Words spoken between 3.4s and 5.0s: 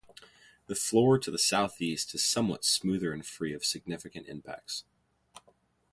of significant impacts.